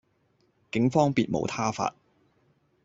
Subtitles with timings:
[0.71, 1.93] 警方別無他法